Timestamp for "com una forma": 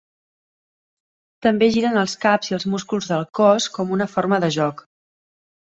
3.79-4.45